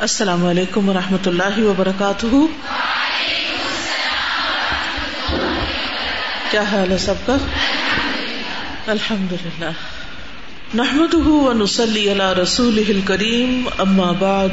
السلام 0.00 0.46
علیکم 0.46 0.88
و 0.88 0.92
رحمۃ 0.92 1.26
اللہ 1.26 1.58
وبرکاتہ۔ 1.58 2.26
کیا 6.50 6.62
حال 6.62 6.92
ہے 6.92 6.98
سب 6.98 7.14
کا؟ 7.26 7.36
الحمد 8.86 9.32
للہ 9.32 9.70
نحمد 10.74 11.14
ونسلی 11.14 12.12
علی 12.12 12.42
رسول 12.42 13.00
کریم 13.04 13.68
اما 13.78 14.12
بعد، 14.12 14.48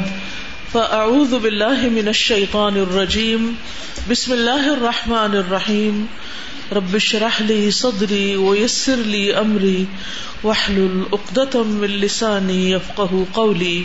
فاعوذ 0.72 1.34
باللہ 1.34 1.82
من 1.82 2.06
الشیطان 2.06 2.74
الرجیم۔ 2.74 3.52
بسم 4.08 4.32
اللہ 4.32 4.68
الرحمن 4.70 5.36
الرحیم۔ 5.36 6.06
رب 6.72 6.94
اشرح 6.94 7.42
لي 7.42 7.70
صدری 7.70 8.36
ويسر 8.36 8.96
لي 8.96 9.32
امری۔ 9.32 9.84
واحلل 10.44 11.02
عقدة 11.12 11.62
من 11.64 11.90
لسانی 11.90 12.72
يفقهوا 12.72 13.24
قولی۔ 13.32 13.84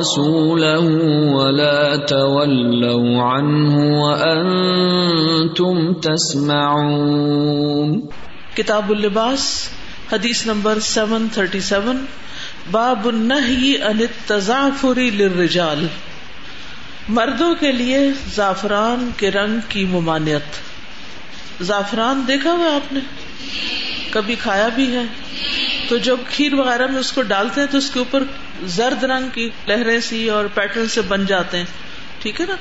ورسوله 0.00 1.32
ولا 1.32 1.96
تولوا 1.96 3.22
عنه 3.22 4.02
وأنتم 4.02 5.92
تسمعون. 5.92 8.00
کتاب 8.56 8.90
اللباس، 8.90 9.68
حدیث 10.12 10.46
نمبر 10.46 10.80
737 10.80 11.96
باب 12.70 13.06
النہی 13.06 13.76
عن 13.76 13.94
التزعفر 14.00 14.96
للرجال، 14.96 15.86
مردوں 17.08 17.54
کے 17.60 17.72
لیے 17.72 17.98
زعفران 18.34 19.10
کے 19.16 19.30
رنگ 19.30 19.60
کی 19.68 19.84
ممانعت۔ 19.84 20.62
زعفران 21.62 22.24
دیکھا 22.28 22.52
ہوا 22.52 22.74
آپ 22.74 22.92
نے؟ 22.92 23.00
کبھی 24.10 24.34
کھایا 24.34 24.68
بھی 24.68 24.96
ہے؟ 24.96 25.02
تو 25.88 25.96
جب 25.96 26.16
کھیر 26.30 26.54
وغیرہ 26.54 26.86
میں 26.86 27.00
اس 27.00 27.12
کو 27.12 27.22
ڈالتے 27.22 27.60
ہیں 27.60 27.68
تو 27.70 27.78
اس 27.78 27.90
کے 27.90 27.98
اوپر 27.98 28.22
زرد 28.66 29.04
رنگ 29.04 29.28
کی 29.34 29.50
لہریں 29.68 30.00
سی 30.00 30.30
اور 30.30 30.44
پیٹرن 30.54 30.88
سے 30.88 31.00
بن 31.00 31.26
جاتے 31.26 31.58
ہیں۔ 31.58 31.64
ٹھیک 32.18 32.40
ہے 32.40 32.46
نا؟ 32.48 32.56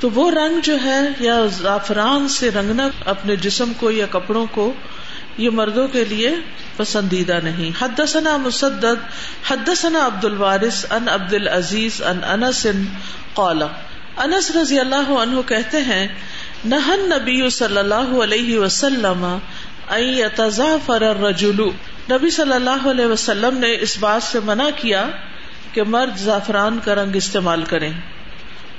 تو 0.00 0.10
وہ 0.10 0.30
رنگ 0.30 0.60
جو 0.62 0.76
ہے 0.84 1.00
یا 1.20 1.46
زعفران 1.46 2.28
سے 2.28 2.50
رنگنا 2.50 2.88
اپنے 3.04 3.36
جسم 3.36 3.72
کو 3.76 3.90
یا 3.90 4.06
کپڑوں 4.10 4.46
کو 4.50 4.72
یہ 5.38 5.50
مردوں 5.50 5.88
کے 5.88 6.04
لیے 6.04 6.34
پسندیدہ 6.76 7.38
نہیں۔ 7.44 7.84
حد 7.84 8.00
ثنا 8.08 8.36
مسدد 8.36 9.04
حد 9.50 9.68
ثنا 9.76 10.06
عبد 10.06 10.24
الوارث 10.24 10.86
ان 10.90 11.08
عبد 11.08 11.34
العزیز 11.34 12.02
ان 12.02 12.24
انس 12.24 12.66
قالا 13.34 13.66
انس 14.16 14.50
رضی 14.50 14.78
اللہ 14.80 15.10
عنہ 15.10 15.40
کہتے 15.46 15.82
ہیں 15.82 16.08
نہن 16.64 17.12
نبی 17.18 17.50
صلی 17.50 17.78
اللہ 17.78 18.22
علیہ 18.22 18.58
وسلم 18.58 19.38
یتزعفر 19.96 21.02
الرجل۔ 21.02 21.60
نبی 22.12 22.30
صلی 22.30 22.52
اللہ 22.52 22.90
علیہ 22.90 23.06
وسلم 23.06 23.58
نے 23.58 23.76
اس 23.80 23.98
بات 23.98 24.22
سے 24.22 24.40
منع 24.44 24.68
کیا 24.76 25.08
کہ 25.72 25.82
مرد 25.82 26.16
زعفران 26.16 26.78
کا 26.84 26.94
رنگ 26.94 27.16
استعمال 27.16 27.62
کریں۔ 27.62 27.92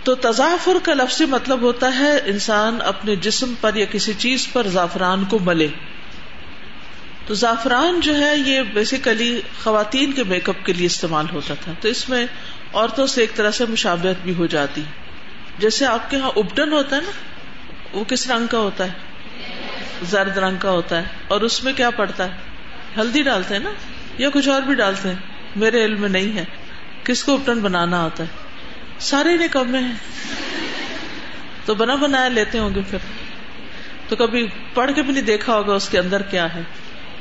تو 0.04 0.16
تضافر 0.16 0.72
کا 0.84 0.94
لفظی 0.94 1.26
مطلب 1.26 1.62
ہوتا 1.62 2.00
ہے 2.00 2.20
انسان 2.26 2.78
اپنے 2.84 3.16
جسم 3.16 3.54
پر 3.62 3.76
یا 3.76 3.86
کسی 3.92 4.14
چیز 4.14 4.48
پر 4.54 4.68
زعفران 4.68 5.26
کو 5.26 5.40
ملے۔ 5.40 5.68
تو 7.28 7.34
زعفران 7.34 8.00
جو 8.00 8.16
ہے 8.16 8.38
یہ 8.38 8.62
بیسیکلی 8.62 9.42
خواتین 9.64 10.12
کے 10.12 10.24
میک 10.24 10.50
اپ 10.50 10.66
کے 10.66 10.74
لیے 10.74 10.86
استعمال 10.86 11.26
ہوتا 11.34 11.54
تھا۔ 11.54 11.72
تو 11.82 11.88
اس 11.88 12.10
میں 12.10 12.26
عورتوں 12.74 13.08
سے 13.08 13.22
ایک 13.22 13.36
طرح 13.36 13.52
سے 13.52 13.66
مشابہت 13.70 14.24
بھی 14.24 14.34
ہو 14.34 14.46
جاتی۔ 14.46 14.82
جیسے 15.60 15.86
آپ 15.86 16.10
کے 16.10 16.18
یہاں 16.18 16.32
ابڈن 16.36 16.74
ہوتا 16.74 16.96
ہے 16.96 17.02
نا، 17.02 17.12
وہ 17.94 18.04
کس 18.04 18.32
رنگ 18.32 18.48
کا 18.48 18.58
ہوتا 18.58 18.84
ہے؟ 18.84 18.92
زرد 20.10 20.38
رنگ 20.38 20.56
کا 20.60 20.72
ہوتا 20.72 20.98
ہے۔ 20.98 21.04
اور 21.28 21.42
اس 21.42 21.64
میں 21.64 21.74
کیا 21.74 21.90
پڑتا 21.90 22.24
ہے؟ 22.24 22.51
ہلدی 22.98 23.22
ڈالتے 23.22 23.54
ہیں 23.56 23.62
نا، 23.62 23.72
یا 24.18 24.30
کچھ 24.34 24.50
اور 24.50 24.62
بھی 24.62 24.76
ڈالتے 24.76 25.10
ہیں، 25.10 25.16
میرے 25.56 25.86
علم 25.86 26.02
میں 26.02 26.10
نہیں 26.10 26.38
ہے۔ 26.38 26.46
کس 27.04 27.24
کو 27.24 27.34
اپٹن 27.34 27.60
بنانا 27.60 28.06
آتا 28.06 28.24
ہے؟ 28.24 28.30
سارے 29.00 29.38
نکمے 29.38 29.80
ہیں۔ 29.80 29.96
تو 31.66 31.76
بنا 31.76 31.96
بنایا 31.96 32.28
لیتے 32.28 32.60
ہوں 32.60 32.76
گے 32.76 32.82
پھر۔ 32.90 32.98
تو 34.10 34.16
کبھی 34.16 34.48
پڑھ 34.74 34.92
کے 34.96 35.02
بھی 35.02 35.14
نہیں 35.14 35.24
دیکھا 35.24 35.56
ہوگا 35.56 35.74
اس 35.74 35.90
کے 35.90 36.00
اندر 36.00 36.22
کیا 36.22 36.56
ہے۔ 36.56 36.62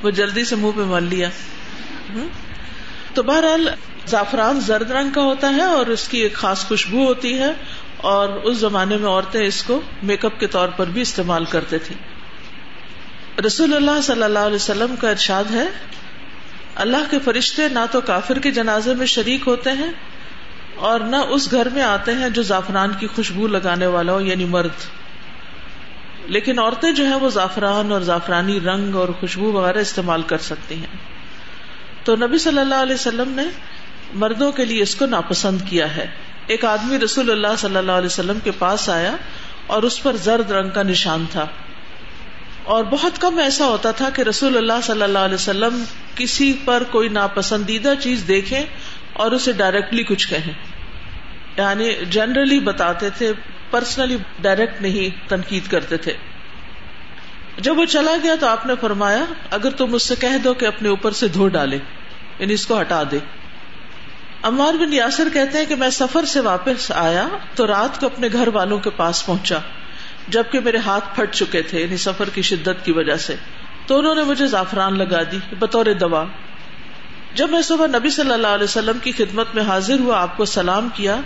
وہ 0.03 0.11
جلدی 0.11 0.45
سے 0.45 0.57
منہ 0.57 0.71
پہ 0.77 0.81
مل 0.81 1.03
لیا۔ 1.03 1.29
تو 3.15 3.23
بہرحال 3.23 3.69
زعفران 4.07 4.61
زرد 4.61 4.91
رنگ 4.91 5.11
کا 5.11 5.23
ہوتا 5.23 5.51
ہے 5.51 5.63
اور 5.63 5.87
اس 5.87 6.09
کی 6.09 6.19
ایک 6.19 6.35
خاص 6.35 6.65
خوشبو 6.65 7.07
ہوتی 7.07 7.39
ہے۔ 7.39 7.53
اور 7.97 8.29
اس 8.29 8.57
زمانے 8.57 8.97
میں 8.97 9.09
عورتیں 9.09 9.47
اس 9.47 9.63
کو 9.63 9.81
میک 10.03 10.25
اپ 10.25 10.41
کے 10.41 10.47
طور 10.47 10.69
پر 10.69 10.87
بھی 10.87 11.03
استعمال 11.03 11.45
کرتے 11.45 11.79
تھے 11.79 11.95
رسول 13.47 13.75
اللہ 13.75 14.01
صلی 14.03 14.23
اللہ 14.23 14.39
علیہ 14.39 14.55
وسلم 14.55 14.95
کا 14.97 15.11
ارشاد 15.11 15.45
ہے، 15.51 15.67
اللہ 16.75 17.11
کے 17.11 17.19
فرشتے 17.19 17.69
نہ 17.69 17.79
تو 17.91 18.01
کافر 18.01 18.39
کے 18.39 18.51
جنازے 18.51 18.95
میں 18.95 19.07
شریک 19.07 19.43
ہوتے 19.47 19.71
ہیں 19.71 19.93
اور 20.77 21.01
نہ 21.01 21.17
اس 21.17 21.51
گھر 21.51 21.69
میں 21.69 21.83
آتے 21.83 22.13
ہیں 22.13 22.31
جو 22.31 22.43
زعفران 22.43 22.93
کی 22.99 23.07
خوشبو 23.07 23.47
لگانے 23.47 23.87
والا 23.87 24.13
ہو 24.13 24.21
یعنی 24.21 24.45
مرد۔ 24.45 24.71
لیکن 26.27 26.59
عورتیں 26.59 26.93
جو 26.93 27.05
ہیں 27.05 27.15
وہ 27.15 27.29
زعفران 27.29 27.93
اور 27.93 28.01
زعفرانی 28.01 28.61
رنگ 28.61 28.95
اور 28.95 29.09
خوشبو 29.09 29.53
وغیرہ 29.53 29.79
استعمال 29.79 30.23
کر 30.23 30.39
سکتی 30.39 30.75
ہیں۔ 30.75 30.97
تو 32.05 32.17
نبی 32.17 32.39
صلی 32.39 32.59
اللہ 32.59 32.75
علیہ 32.75 32.95
وسلم 32.95 33.29
نے 33.29 33.45
مردوں 34.15 34.53
کے 34.53 34.65
لیے 34.65 34.83
اس 34.83 34.95
کو 34.95 35.07
ناپسند 35.07 35.59
کیا 35.67 35.97
ہے۔ 35.97 36.07
ایک 36.47 36.65
آدمی 36.65 36.99
رسول 36.99 37.31
اللہ 37.31 37.57
صلی 37.59 37.77
اللہ 37.77 37.93
علیہ 37.93 38.07
وسلم 38.07 38.39
کے 38.45 38.51
پاس 38.51 38.89
آیا 38.89 39.17
اور 39.67 39.83
اس 39.83 40.03
پر 40.03 40.17
زرد 40.17 40.51
رنگ 40.51 40.71
کا 40.71 40.83
نشان 40.83 41.25
تھا۔ 41.33 41.47
اور 42.71 42.85
بہت 42.85 43.21
کم 43.21 43.39
ایسا 43.39 43.67
ہوتا 43.67 43.91
تھا 43.91 44.11
کہ 44.11 44.23
رسول 44.23 44.57
اللہ 44.57 44.73
صلی 44.83 45.03
اللہ 45.03 45.19
علیہ 45.19 45.35
وسلم 45.35 45.85
کسی 46.15 46.59
پر 46.65 46.83
کوئی 46.83 47.09
ناپسندیدہ 47.09 47.95
چیز 48.01 48.25
دیکھیں 48.29 48.63
اور 49.13 49.33
اسے 49.33 49.53
ڈائریکٹلی 49.53 50.03
کچھ 50.03 50.29
کہیں۔ 50.29 50.53
یعنی 51.57 51.95
جنرلی 52.11 52.61
بتاتے 52.61 53.11
تھے 53.11 53.33
پرسنلی 53.71 54.17
ڈائریکٹ 54.41 54.83
نہیں 54.83 55.29
تنقید 55.29 55.71
کرتے 55.71 55.97
تھے۔ 55.97 56.13
جب 57.59 57.79
وہ 57.79 57.85
چلا 57.85 58.17
گیا 58.23 58.35
تو 58.41 58.47
آپ 58.47 58.67
نے 58.67 58.73
فرمایا، 58.81 59.25
اگر 59.51 59.71
تم 59.71 59.95
اس 59.95 60.03
سے 60.03 60.15
کہہ 60.17 60.39
دو 60.45 60.55
کہ 60.55 60.67
اپنے 60.67 60.89
اوپر 60.89 61.11
سے 61.11 61.29
دھو 61.29 61.49
ڈالے 61.49 61.79
یعنی 62.39 62.55
اس 62.55 62.67
کو 62.67 62.81
ہٹا 62.81 63.03
دے۔ 63.11 63.19
امار 64.43 64.75
بن 64.75 64.93
یاسر 64.93 65.29
کہتے 65.33 65.59
ہیں 65.59 65.67
کہ 65.67 65.75
میں 65.75 65.91
سفر 65.91 66.25
سے 66.25 66.41
واپس 66.41 66.91
آیا 66.91 67.29
تو 67.55 67.67
رات 67.67 68.01
کو 68.01 68.07
اپنے 68.07 68.29
گھر 68.33 68.49
والوں 68.49 68.79
کے 68.79 68.91
پاس 68.91 69.27
پہنچا۔ 69.27 69.59
جبکہ 70.29 70.61
میرے 70.61 70.77
ہاتھ 70.77 71.17
پھٹ 71.17 71.35
چکے 71.35 71.63
تھے 71.63 71.81
یعنی 71.81 71.97
سفر 71.97 72.29
کی 72.29 72.43
شدت 72.43 72.85
کی 72.85 72.93
وجہ 72.93 73.17
سے۔ 73.17 73.37
تو 73.87 73.99
انہوں 73.99 74.15
نے 74.15 74.23
مجھے 74.23 74.47
زعفران 74.47 74.99
لگا 74.99 75.23
دی، 75.23 75.39
بطور 75.59 75.87
دوا۔ 76.01 76.25
جب 77.35 77.51
میں 77.51 77.63
صبح 77.63 77.87
نبی 77.87 78.11
صلی 78.11 78.33
اللہ 78.33 78.47
علیہ 78.47 78.65
وسلم 78.65 78.99
کی 79.03 79.13
خدمت 79.13 79.47
میں 79.55 79.63
حاضر 79.63 80.01
ہوا، 80.01 80.23
آپ 80.23 80.37
کو 80.37 80.45
سلام 80.45 80.89
کیا، 80.95 81.17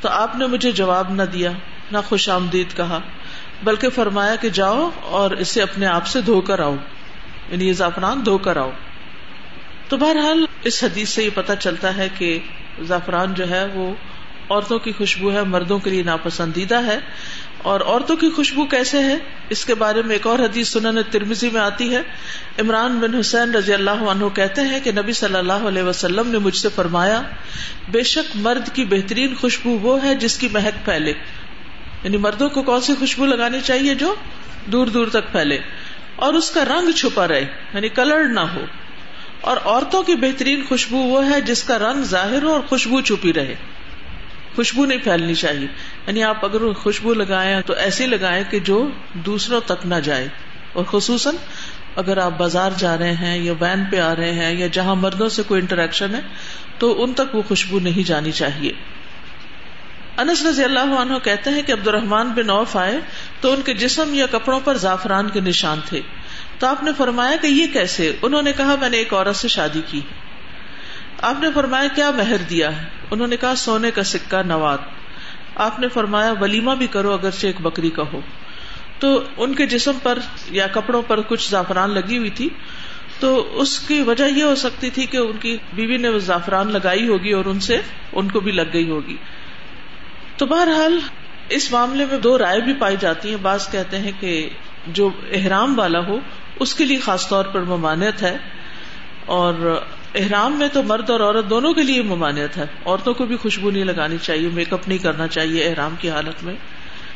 تو 0.00 0.08
آپ 0.08 0.36
نے 0.36 0.46
مجھے 0.46 0.72
جواب 0.72 1.10
نہ 1.10 1.22
دیا، 1.22 1.52
نہ 1.92 1.98
خوش 2.08 2.28
آمدید 2.28 2.76
کہا، 2.76 2.98
بلکہ 3.64 3.88
فرمایا 3.88 4.36
کہ 4.36 4.48
جاؤ 4.48 4.90
اور 5.02 5.30
اسے 5.30 5.62
اپنے 5.62 5.86
آپ 5.86 6.06
سے 6.06 6.20
دھو 6.20 6.40
کر 6.40 6.60
آؤ۔ 6.60 6.74
یعنی 7.50 7.68
یہ 7.68 7.72
زعفران 7.72 8.26
دھو 8.26 8.38
کر 8.38 8.56
آؤ۔ 8.56 8.70
تو 9.88 9.96
بہرحال 9.96 10.44
اس 10.64 10.84
حدیث 10.84 11.08
سے 11.08 11.24
یہ 11.24 11.30
پتا 11.34 11.56
چلتا 11.56 11.96
ہے 11.96 12.08
کہ 12.18 12.38
زعفران 12.82 13.34
جو 13.34 13.50
ہے 13.50 13.66
وہ 13.74 13.94
عورتوں 14.50 14.78
کی 14.78 14.92
خوشبو 14.92 15.32
ہے، 15.32 15.42
مردوں 15.42 15.78
کے 15.78 15.90
لیے 15.90 16.02
ناپسندیدہ 16.02 16.84
ہے۔ 16.86 16.98
اور 17.62 17.80
عورتوں 17.80 18.16
کی 18.16 18.30
خوشبو 18.30 18.66
کیسے 18.66 18.98
ہے 18.98 19.16
اس 19.48 19.64
کے 19.64 19.74
بارے 19.74 20.02
میں 20.02 20.14
ایک 20.14 20.26
اور 20.26 20.38
حدیث 20.38 20.68
سنن 20.68 20.98
ترمزی 21.10 21.50
میں 21.50 21.60
آتی 21.60 21.96
ہے۔ 21.96 22.00
عمران 22.58 22.98
بن 22.98 23.14
حسین 23.14 23.54
رضی 23.54 23.72
اللہ 23.72 23.90
عنہ 23.90 24.24
کہتے 24.34 24.60
ہیں 24.60 24.80
کہ 24.80 24.92
نبی 24.92 25.12
صلی 25.12 25.36
اللہ 25.36 25.52
علیہ 25.52 25.82
وسلم 25.82 26.28
نے 26.28 26.38
مجھ 26.38 26.56
سے 26.56 26.68
فرمایا، 26.74 27.22
بے 27.88 28.02
شک 28.02 28.36
مرد 28.36 28.74
کی 28.74 28.84
بہترین 28.84 29.34
خوشبو 29.34 29.70
وہ 29.70 30.02
ہے 30.02 30.14
جس 30.14 30.38
کی 30.38 30.48
مہک 30.52 30.84
پھیلے۔ 30.84 31.12
یعنی 32.04 32.16
مردوں 32.16 32.48
کو 32.48 32.62
کون 32.62 32.80
سی 32.80 32.94
خوشبو 32.98 33.26
لگانی 33.26 33.60
چاہیے 33.64 33.94
جو 33.94 34.14
دور 34.66 34.86
دور 34.86 35.06
تک 35.06 35.32
پھیلے؟ 35.32 35.58
اور 36.16 36.34
اس 36.34 36.50
کا 36.50 36.64
رنگ 36.64 36.90
چھپا 36.90 37.28
رہے 37.28 37.46
یعنی 37.74 37.88
کلر 37.88 38.24
نہ 38.24 38.40
ہو۔ 38.40 38.60
اور 39.40 39.56
عورتوں 39.64 40.02
کی 40.02 40.14
بہترین 40.14 40.64
خوشبو 40.68 40.96
وہ 40.96 41.30
ہے 41.30 41.40
جس 41.40 41.62
کا 41.62 41.78
رنگ 41.78 42.02
ظاہر 42.02 42.42
ہو 42.42 42.52
اور 42.52 42.60
خوشبو 42.60 43.00
چھپی 43.00 43.32
رہے۔ 43.32 43.54
خوشبو 44.56 44.86
نہیں 44.86 44.98
پھیلنی 44.98 45.34
چاہیے۔ 45.34 45.66
یعنی 46.06 46.22
آپ 46.22 46.44
اگر 46.44 46.72
خوشبو 46.72 47.14
لگائیں 47.14 47.60
تو 47.66 47.72
ایسی 47.72 48.06
لگائیں 48.06 48.44
کہ 48.50 48.60
جو 48.60 48.88
دوسروں 49.14 49.60
تک 49.66 49.86
نہ 49.86 49.94
جائے۔ 49.94 50.28
اور 50.72 50.84
خصوصاً 50.84 51.34
اگر 51.96 52.18
آپ 52.18 52.38
بازار 52.38 52.70
جا 52.76 52.98
رہے 52.98 53.12
ہیں 53.12 53.38
یا 53.38 53.52
وین 53.60 53.84
پہ 53.84 54.00
آ 54.00 54.16
رہے 54.16 54.32
ہیں 54.32 54.52
یا 54.52 54.66
جہاں 54.72 54.94
مردوں 54.94 55.28
سے 55.28 55.42
کوئی 55.42 55.60
انٹریکشن 55.60 56.14
ہے، 56.14 56.20
تو 56.78 57.04
ان 57.04 57.12
تک 57.12 57.34
وہ 57.34 57.42
خوشبو 57.48 57.78
نہیں 57.78 58.06
جانی 58.06 58.32
چاہیے۔ 58.32 58.72
انس 60.16 60.46
رضی 60.46 60.64
اللہ 60.64 60.78
عنہ 60.78 61.18
کہتے 61.22 61.50
ہیں 61.50 61.62
کہ 61.62 61.72
عبد 61.72 61.88
الرحمان 61.88 62.28
بن 62.28 62.50
اوف 62.50 62.76
آئے 62.76 63.00
تو 63.40 63.52
ان 63.52 63.62
کے 63.62 63.74
جسم 63.74 64.14
یا 64.14 64.26
کپڑوں 64.30 64.60
پر 64.64 64.76
زعفران 64.76 65.28
کے 65.28 65.40
نشان 65.40 65.80
تھے۔ 65.86 66.00
تو 66.58 66.66
آپ 66.66 66.82
نے 66.82 66.90
فرمایا 66.96 67.36
کہ 67.36 67.46
یہ 67.46 67.66
کیسے؟ 67.72 68.16
انہوں 68.22 68.42
نے 68.42 68.52
کہا، 68.52 68.74
میں 68.80 68.88
نے 68.88 68.96
ایک 68.96 69.14
عورت 69.14 69.36
سے 69.36 69.48
شادی 69.48 69.80
کی۔ 69.86 70.00
آپ 71.22 71.40
نے 71.40 71.48
فرمایا 71.54 71.88
کیا 71.94 72.10
مہر 72.10 72.36
دیا 72.50 72.82
ہے؟ 72.82 72.86
انہوں 73.10 73.26
نے 73.26 73.36
کہا 73.36 73.54
سونے 73.56 73.90
کا 73.90 74.02
سکہ 74.02 74.42
نواد۔ 74.42 74.78
آپ 75.54 75.80
نے 75.80 75.88
فرمایا 75.88 76.34
ولیمہ 76.40 76.74
بھی 76.74 76.86
کرو 76.86 77.12
اگرچہ 77.12 77.46
ایک 77.46 77.60
بکری 77.60 77.90
کا 77.90 78.02
ہو۔ 78.12 78.20
تو 78.98 79.24
ان 79.36 79.54
کے 79.54 79.66
جسم 79.66 79.92
پر 80.02 80.18
یا 80.50 80.66
کپڑوں 80.66 81.02
پر 81.06 81.20
کچھ 81.20 81.50
زعفران 81.50 81.90
لگی 81.90 82.18
ہوئی 82.18 82.30
تھی۔ 82.30 82.48
تو 83.20 83.60
اس 83.60 83.80
کی 83.80 84.02
وجہ 84.02 84.24
یہ 84.24 84.42
ہو 84.42 84.54
سکتی 84.54 84.90
تھی 84.90 85.06
کہ 85.06 85.16
ان 85.16 85.36
کی 85.36 85.58
بیوی 85.72 85.96
نے 85.96 86.08
وہ 86.08 86.18
زعفران 86.18 86.72
لگائی 86.72 87.08
ہوگی 87.08 87.32
اور 87.32 87.44
ان 87.44 87.60
سے 87.60 87.80
ان 88.12 88.30
کو 88.30 88.40
بھی 88.40 88.52
لگ 88.52 88.72
گئی 88.72 88.90
ہوگی۔ 88.90 89.16
تو 90.36 90.46
بہرحال 90.46 90.98
اس 91.48 91.72
معاملے 91.72 92.04
میں 92.04 92.18
دو 92.18 92.38
رائے 92.38 92.60
بھی 92.60 92.72
پائی 92.72 92.96
جاتی 93.00 93.28
ہیں۔ 93.28 93.36
بعض 93.42 93.70
کہتے 93.70 93.98
ہیں 93.98 94.12
کہ 94.20 94.48
جو 94.86 95.10
احرام 95.32 95.78
والا 95.78 95.98
ہو، 95.98 96.18
اس 96.60 96.74
کے 96.74 96.84
لیے 96.84 96.98
خاص 96.98 97.28
طور 97.28 97.44
پر 97.44 97.60
ممانعت 97.60 98.22
ہے۔ 98.22 98.36
اور 99.26 99.82
احرام 100.14 100.58
میں 100.58 100.68
تو 100.72 100.82
مرد 100.82 101.10
اور 101.10 101.20
عورت 101.20 101.50
دونوں 101.50 101.74
کے 101.74 101.82
لیے 101.82 102.02
ممانعت 102.02 102.56
ہے۔ 102.56 102.66
عورتوں 102.86 103.14
کو 103.14 103.24
بھی 103.24 103.36
خوشبو 103.36 103.70
نہیں 103.70 103.84
لگانی 103.84 104.16
چاہیے، 104.22 104.48
میک 104.48 104.72
اپ 104.72 104.88
نہیں 104.88 104.98
کرنا 104.98 105.28
چاہیے 105.28 105.64
احرام 105.64 105.94
کی 105.98 106.10
حالت 106.10 106.44
میں۔ 106.44 106.54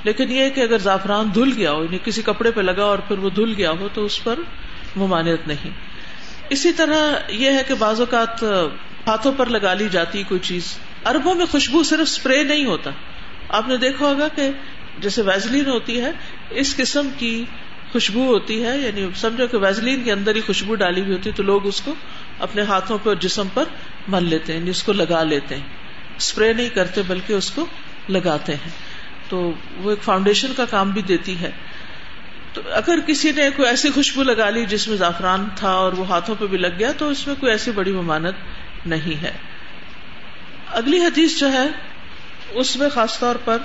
لیکن 0.04 0.32
یہ 0.32 0.50
کہ 0.50 0.60
اگر 0.60 0.78
زعفران 0.78 1.28
دھل 1.34 1.52
گیا 1.56 1.72
ہو 1.72 1.82
یعنی 1.82 1.98
کسی 2.04 2.22
کپڑے 2.22 2.50
پہ 2.50 2.60
لگا 2.60 2.84
اور 2.84 2.98
پھر 2.98 3.18
وہ 3.18 3.30
دھل 3.30 3.54
گیا 3.56 3.70
ہو، 3.70 3.88
تو 3.94 4.04
اس 4.04 4.24
پر 4.24 4.38
ممانعت 4.96 5.48
نہیں۔ 5.48 5.70
اسی 6.50 6.72
طرح 6.72 7.14
یہ 7.28 7.52
ہے 7.52 7.62
کہ 7.68 7.74
بعض 7.74 8.00
اوقات 8.00 8.42
ہاتھوں 9.06 9.32
پر 9.36 9.46
لگا 9.46 9.74
لی 9.74 9.88
جاتی 9.90 10.22
کوئی 10.22 10.40
چیز۔ 10.40 10.78
اربوں 11.04 11.34
میں 11.34 11.46
خوشبو 11.46 11.82
صرف 11.82 12.00
اسپرے 12.00 12.42
نہیں 12.42 12.64
ہوتا۔ 12.64 12.90
آپ 13.48 13.68
نے 13.68 13.76
دیکھا 13.76 14.06
ہوگا 14.06 14.28
کہ 14.28 14.50
جیسے 14.98 15.22
ویزلین 15.22 15.66
ہوتی 15.66 16.00
ہے، 16.00 16.10
اس 16.50 16.76
قسم 16.76 17.08
کی 17.18 17.44
خوشبو 17.92 18.26
ہوتی 18.26 18.64
ہے 18.64 18.78
یعنی 18.78 19.06
سمجھو 19.16 19.46
کہ 19.46 19.56
ویزلین 19.56 20.04
کے 20.04 20.12
اندر 20.12 20.36
ہی 20.36 20.40
خوشبو 20.40 20.74
ڈالی 20.74 21.00
ہوئی 21.00 21.12
ہوتی 21.12 21.30
ہے 21.30 21.34
تو 21.34 21.42
لوگ 21.42 21.66
اس 21.66 21.80
کو 21.80 21.94
اپنے 22.38 22.62
ہاتھوں 22.62 22.98
پہ 23.02 23.08
اور 23.08 23.16
جسم 23.16 23.48
پر 23.54 23.64
مل 24.08 24.24
لیتے 24.24 24.52
ہیں 24.52 24.60
یعنی 24.60 24.70
جس 24.70 24.82
کو 24.82 24.92
لگا 24.92 25.22
لیتے 25.22 25.56
ہیں۔ 25.56 25.62
اسپرے 26.16 26.52
نہیں 26.52 26.68
کرتے 26.68 27.02
بلکہ 27.06 27.32
اس 27.32 27.50
کو 27.50 27.66
لگاتے 28.08 28.54
ہیں۔ 28.54 28.70
تو 29.28 29.52
وہ 29.76 29.90
ایک 29.90 30.02
فاؤنڈیشن 30.02 30.52
کا 30.56 30.64
کام 30.64 30.90
بھی 30.90 31.02
دیتی 31.02 31.40
ہے۔ 31.40 31.50
تو 32.52 32.62
اگر 32.72 32.98
کسی 33.06 33.32
نے 33.32 33.50
کوئی 33.56 33.68
ایسی 33.68 33.90
خوشبو 33.90 34.22
لگا 34.22 34.50
لی 34.50 34.66
جس 34.66 34.88
میں 34.88 34.96
زعفران 34.96 35.48
تھا 35.56 35.70
اور 35.70 35.92
وہ 35.92 36.08
ہاتھوں 36.08 36.34
پہ 36.38 36.46
بھی 36.46 36.58
لگ 36.58 36.78
گیا، 36.78 36.92
تو 36.98 37.08
اس 37.08 37.26
میں 37.26 37.34
کوئی 37.40 37.52
ایسی 37.52 37.70
بڑی 37.70 37.92
ممانت 37.92 38.34
نہیں 38.86 39.22
ہے۔ 39.22 39.32
اگلی 40.72 40.98
حدیث 40.98 41.38
جو 41.38 41.52
ہے، 41.52 41.66
اس 42.50 42.76
میں 42.76 42.88
خاص 42.88 43.18
طور 43.18 43.36
پر 43.44 43.56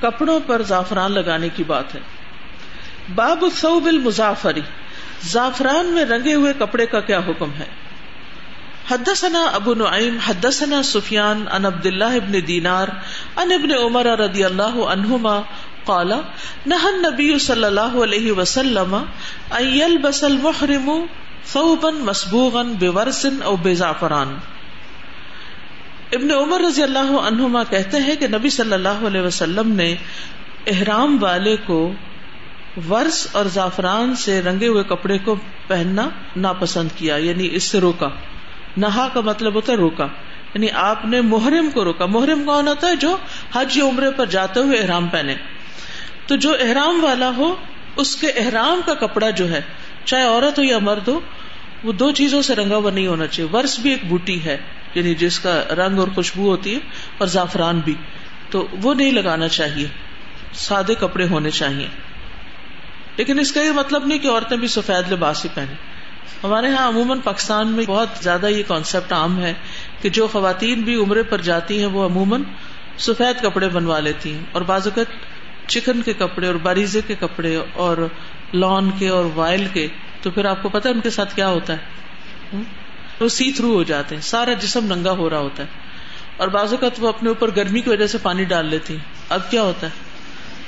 کپڑوں 0.00 0.40
پر 0.46 0.62
زعفران 0.62 1.12
لگانے 1.12 1.48
کی 1.48 1.64
بات 1.64 1.94
ہے۔ 1.94 2.00
باب 3.14 3.42
الثوب 3.42 3.86
المزافری 3.86 4.60
زعفران 5.22 5.86
میں 5.86 6.04
رنگے 6.04 6.34
ہوئے 6.34 6.52
کپڑے 6.58 6.86
کا 6.86 7.00
کیا 7.00 7.18
حکم 7.18 7.50
ہے؟ 7.58 7.66
حدثنا 8.90 9.44
ابو 9.44 9.74
نعیم، 9.74 10.18
حدثنا 10.26 10.82
سفیان 10.82 11.44
ان 11.52 11.66
عبد 11.66 11.86
اللہ 11.86 12.04
ابن 12.04 12.32
دینار 12.48 12.88
ان 13.36 13.52
ابن 13.52 13.72
عمر 13.72 14.06
رضی 14.06 14.44
اللہ 14.44 14.76
عنہما 14.88 15.42
قال 15.84 16.08
نهى 16.66 16.88
النبي 16.88 17.38
صلی 17.38 17.64
اللہ 17.64 17.96
علیہ 18.02 18.32
وسلم 18.32 18.94
ان 19.50 19.66
يلبس 19.66 20.24
المحرم 20.24 21.06
ثوبا 21.52 21.90
مسبوغا 21.90 22.62
بورس 22.62 23.26
او 23.44 23.56
بزعفران۔ 23.56 24.36
ابن 26.12 26.30
عمر 26.30 26.60
رضی 26.60 26.82
اللہ 26.82 27.18
عنہما 27.18 27.64
کہتے 27.64 28.00
ہیں 28.00 28.16
کہ 28.16 28.26
نبی 28.26 28.50
صلی 28.50 28.72
اللہ 28.72 29.06
علیہ 29.06 29.20
وسلم 29.20 29.72
نے 29.72 29.94
احرام 30.66 31.16
والے 31.20 31.56
کو 31.66 31.92
ورس 32.90 33.26
اور 33.32 33.44
زعفران 33.44 34.16
سے 34.16 34.42
رنگے 34.42 34.66
ہوئے 34.66 34.84
کپڑے 34.84 35.18
کو 35.18 35.36
پہننا 35.66 36.08
ناپسند 36.36 36.88
کیا 36.96 37.16
یعنی 37.16 37.48
اس 37.52 37.62
سے 37.62 37.80
روکا۔ 37.80 38.08
نہا 38.76 39.08
کا 39.14 39.20
مطلب 39.20 39.54
ہوتا 39.54 39.72
ہے 39.72 39.76
روکا۔ 39.76 40.06
یعنی 40.54 40.66
آپ 40.74 41.04
نے 41.04 41.20
محرم 41.20 41.70
کو 41.74 41.84
روکا۔ 41.84 42.06
محرم 42.06 42.44
کون 42.44 42.68
ہوتا 42.68 42.88
ہے 42.88 42.96
جو 42.96 43.16
حج 43.54 43.76
یا 43.76 43.84
عمرے 43.84 44.10
پر 44.10 44.26
جاتے 44.26 44.60
ہوئے 44.60 44.78
احرام 44.78 45.08
پہنے۔ 45.08 45.34
تو 46.26 46.36
جو 46.36 46.52
احرام 46.60 47.04
والا 47.04 47.30
ہو، 47.36 47.54
اس 47.96 48.16
کے 48.16 48.26
احرام 48.26 48.80
کا 48.86 48.94
کپڑا 48.94 49.30
جو 49.30 49.50
ہے، 49.50 49.60
چاہے 50.04 50.22
عورت 50.22 50.58
ہو 50.58 50.64
یا 50.64 50.78
مرد 50.78 51.08
ہو، 51.08 51.20
وہ 51.84 51.92
دو 51.92 52.10
چیزوں 52.10 52.42
سے 52.42 52.54
رنگا 52.54 52.76
ہوا 52.76 52.90
نہیں 52.90 53.06
ہونا 53.06 53.26
چاہیے۔ 53.26 53.56
ورس 53.56 53.78
بھی 53.78 53.90
ایک 53.90 54.04
بوٹی 54.04 54.44
ہے 54.44 54.56
یعنی 54.94 55.14
جس 55.14 55.40
کا 55.40 55.62
رنگ 55.70 55.98
اور 55.98 56.08
خوشبو 56.08 56.48
ہوتی 56.50 56.74
ہے، 56.74 56.78
اور 57.18 57.26
زعفران 57.26 57.80
بھی۔ 57.80 57.94
تو 58.50 58.66
وہ 58.82 58.94
نہیں 58.94 59.12
لگانا 59.12 59.48
چاہیے۔ 59.48 59.86
سادے 60.52 60.94
کپڑے 60.94 61.26
ہونے 61.28 61.50
چاہیے۔ 61.50 61.88
لیکن 63.16 63.38
اس 63.38 63.52
کا 63.52 63.62
یہ 63.62 63.70
مطلب 63.70 64.06
نہیں 64.06 64.18
کہ 64.18 64.28
عورتیں 64.28 64.56
بھی 64.56 64.68
سفید 64.68 65.12
لباس 65.12 65.44
ہی 65.44 65.50
پہنے 65.54 65.74
ہمارے 66.44 66.66
یہاں 66.66 66.88
عموماً 66.88 67.20
پاکستان 67.20 67.68
میں 67.68 67.84
بہت 67.86 68.08
زیادہ 68.20 68.46
یہ 68.46 68.62
کانسیپٹ 68.66 69.12
عام 69.12 69.40
ہے 69.40 69.54
کہ 70.02 70.08
جو 70.08 70.26
خواتین 70.26 70.80
بھی 70.80 70.94
عمرے 70.94 71.22
پر 71.22 71.40
جاتی 71.40 71.78
ہیں 71.78 71.86
وہ 71.86 72.06
عموماً 72.06 72.42
سفید 72.98 73.42
کپڑے 73.42 73.68
بنوا 73.68 73.98
لیتی 73.98 74.34
ہیں 74.34 74.44
اور 74.52 74.62
بعض 74.62 74.86
اوقات 74.86 75.36
چکن 75.68 76.02
کے 76.02 76.12
کپڑے 76.12 76.46
اور 76.46 76.54
باریزے 76.54 77.00
کے 77.06 77.14
کپڑے 77.20 77.58
اور 77.72 78.06
لان 78.54 78.90
کے 78.90 79.08
اور 79.08 79.24
وائل 79.34 79.66
کے، 79.72 79.88
تو 80.22 80.30
پھر 80.30 80.44
آپ 80.44 80.62
کو 80.62 80.68
پتا 80.68 80.90
ان 80.90 81.00
کے 81.00 81.10
ساتھ 81.10 81.36
کیا 81.36 81.48
ہوتا 81.48 81.72
ہے؟ 81.72 81.78
وہ 83.20 83.28
سی 83.28 83.52
تھرو 83.52 83.72
ہو 83.72 83.82
جاتے 83.82 84.14
ہیں، 84.14 84.22
سارا 84.22 84.52
جسم 84.52 84.94
ننگا 84.94 85.10
ہو 85.10 85.30
رہا 85.30 85.38
ہوتا 85.38 85.62
ہے۔ 85.62 85.68
اور 86.36 86.48
بعض 86.48 86.70
اوقات 86.70 86.92
وہ 86.98 87.08
اپنے 87.08 87.28
اوپر 87.28 87.50
گرمی 87.56 87.80
کی 87.80 87.90
وجہ 87.90 88.06
سے 88.06 88.18
پانی 88.18 88.44
ڈال 88.44 88.66
لیتی 88.66 88.94
ہیں۔ 88.94 89.04
اب 89.28 89.50
کیا 89.50 89.62
ہوتا 89.62 89.86
ہے؟ 89.86 89.92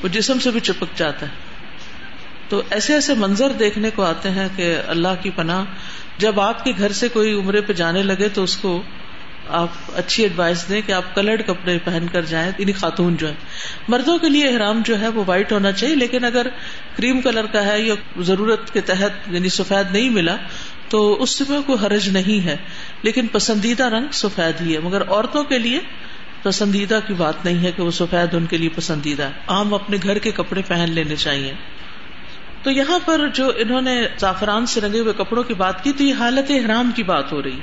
وہ 0.02 0.08
جسم 0.08 0.38
سے 0.38 0.50
بھی 0.50 0.60
چپک 0.60 0.98
جاتا 0.98 1.26
ہے۔ 1.26 1.47
تو 2.48 2.62
ایسے 2.70 2.94
ایسے 2.94 3.14
منظر 3.14 3.52
دیکھنے 3.52 3.90
کو 3.94 4.02
آتے 4.02 4.30
ہیں 4.30 4.48
کہ 4.56 4.76
اللہ 4.86 5.22
کی 5.22 5.30
پناہ، 5.30 5.64
جب 6.18 6.40
آپ 6.40 6.64
کے 6.64 6.72
گھر 6.78 6.92
سے 6.92 7.08
کوئی 7.08 7.32
عمرے 7.32 7.60
پہ 7.60 7.72
جانے 7.72 8.02
لگے 8.02 8.28
تو 8.28 8.42
اس 8.42 8.56
کو 8.56 8.82
آپ 9.48 9.68
اچھی 9.94 10.22
ایڈوائس 10.22 10.68
دیں 10.68 10.80
کہ 10.86 10.92
آپ 10.92 11.14
کلرڈ 11.14 11.46
کپڑے 11.46 11.78
پہن 11.84 12.06
کر 12.12 12.22
جائیں 12.22 12.52
یعنی 12.58 12.72
خاتون 12.72 13.16
جو 13.16 13.28
ہے 13.28 13.34
مردوں 13.88 14.18
کے 14.18 14.28
لیے 14.28 14.48
احرام 14.48 14.82
جو 14.84 15.00
ہے 15.00 15.08
وہ 15.08 15.24
وائٹ 15.26 15.52
ہونا 15.52 15.72
چاہیے، 15.72 15.94
لیکن 15.94 16.24
اگر 16.24 16.46
کریم 16.96 17.20
کلر 17.20 17.46
کا 17.46 17.64
ہے 17.64 17.80
یا 17.80 17.94
ضرورت 18.18 18.72
کے 18.72 18.80
تحت 18.80 19.10
یعنی 19.30 19.48
سفید 19.48 19.92
نہیں 19.92 20.10
ملا، 20.10 20.36
تو 20.88 21.22
اس 21.22 21.48
میں 21.48 21.60
کوئی 21.66 21.86
حرج 21.86 22.08
نہیں 22.08 22.44
ہے۔ 22.46 22.56
لیکن 23.02 23.26
پسندیدہ 23.26 23.84
رنگ 23.84 24.06
سفید 24.12 24.60
ہی 24.60 24.74
ہے۔ 24.74 24.80
مگر 24.80 25.02
عورتوں 25.08 25.44
کے 25.44 25.58
لیے 25.58 25.80
پسندیدہ 26.42 26.98
کی 27.06 27.14
بات 27.14 27.44
نہیں 27.44 27.62
ہے 27.62 27.72
کہ 27.72 27.82
وہ 27.82 27.90
سفید 27.90 28.34
ان 28.34 28.46
کے 28.46 28.56
لیے 28.56 28.68
پسندیدہ 28.68 29.22
ہے۔ 29.22 29.30
عام 29.46 29.74
اپنے 29.74 29.96
گھر 30.02 30.18
کے 30.18 30.30
کپڑے 30.30 30.62
پہن 30.66 30.90
لینے 30.90 31.16
چاہیے۔ 31.16 31.52
تو 32.62 32.70
یہاں 32.70 32.98
پر 33.04 33.28
جو 33.28 33.52
انہوں 33.56 33.80
نے 33.80 34.06
زعفران 34.18 34.66
سے 34.66 34.80
رنگے 34.80 35.00
ہوئے 35.00 35.12
کپڑوں 35.12 35.42
کی 35.42 35.54
بات 35.54 35.84
کی 35.84 35.92
تو 35.92 36.02
یہ 36.02 36.14
حالت 36.14 36.50
احرام 36.50 36.90
کی 36.96 37.02
بات 37.02 37.32
ہو 37.32 37.42
رہی 37.42 37.60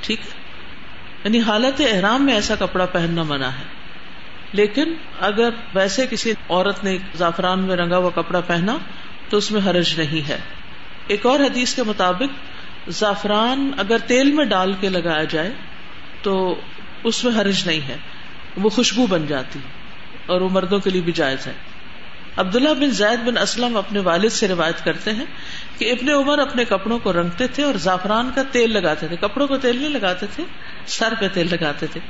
ٹھیک 0.00 0.20
یعنی 1.24 1.40
حالت 1.40 1.82
احرام 1.92 2.24
میں 2.24 2.34
ایسا 2.34 2.54
کپڑا 2.58 2.86
پہننا 2.86 3.22
منع 3.22 3.46
ہے۔ 3.46 3.84
لیکن 4.52 4.94
اگر 5.20 5.48
ویسے 5.74 6.06
کسی 6.10 6.32
عورت 6.48 6.84
نے 6.84 6.98
زعفران 7.14 7.60
میں 7.60 7.76
رنگا 7.76 7.96
ہوا 7.96 8.10
کپڑا 8.10 8.40
پہنا 8.40 8.76
تو 9.28 9.36
اس 9.36 9.50
میں 9.52 9.60
حرج 9.66 10.00
نہیں 10.00 10.28
ہے۔ 10.28 10.38
ایک 11.06 11.26
اور 11.26 11.40
حدیث 11.40 11.74
کے 11.74 11.82
مطابق، 11.82 12.38
زعفران 12.88 13.70
اگر 13.78 13.98
تیل 13.98 14.32
میں 14.32 14.44
ڈال 14.44 14.72
کے 14.80 14.88
لگایا 14.88 15.24
جائے 15.24 15.52
تو 16.22 16.60
اس 17.04 17.24
میں 17.24 17.40
حرج 17.40 17.66
نہیں 17.66 17.88
ہے، 17.88 17.96
وہ 18.56 18.68
خوشبو 18.70 19.06
بن 19.06 19.26
جاتی 19.26 19.58
اور 20.26 20.40
وہ 20.40 20.48
مردوں 20.48 20.78
کے 20.78 20.90
لیے 20.90 21.02
بھی 21.02 21.12
جائز 21.12 21.46
ہے۔ 21.46 21.52
عبداللہ 22.36 22.68
بن 22.68 22.90
زید 22.90 23.26
بن 23.26 23.38
اسلم 23.38 23.76
اپنے 23.76 24.00
والد 24.00 24.30
سے 24.30 24.48
روایت 24.48 24.84
کرتے 24.84 25.12
ہیں 25.12 25.24
کہ 25.78 25.92
ابن 25.92 26.10
عمر 26.10 26.38
اپنے 26.38 26.64
کپڑوں 26.64 26.98
کو 26.98 27.12
رنگتے 27.12 27.46
تھے 27.46 27.62
اور 27.62 27.74
زعفران 27.74 28.30
کا 28.34 28.42
تیل 28.52 28.72
لگاتے 28.72 29.08
تھے۔ 29.08 29.16
کپڑوں 29.16 29.46
کو 29.46 29.56
تیل 29.56 29.76
نہیں 29.76 29.88
لگاتے 29.88 30.26
تھے، 30.34 30.44
سر 30.86 31.14
پہ 31.20 31.28
تیل 31.28 31.48
لگاتے 31.50 31.86
تھے۔ 31.86 32.00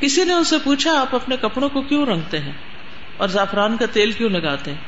کسی 0.00 0.24
نے 0.24 0.32
ان 0.32 0.44
سے 0.44 0.56
پوچھا، 0.64 1.00
آپ 1.00 1.14
اپنے 1.14 1.36
کپڑوں 1.36 1.68
کو 1.68 1.82
کیوں 1.82 2.06
رنگتے 2.06 2.38
ہیں 2.38 2.52
اور 3.16 3.28
زعفران 3.28 3.76
کا 3.76 3.86
تیل 3.92 4.12
کیوں 4.12 4.30
لگاتے 4.30 4.70
ہیں؟ 4.70 4.78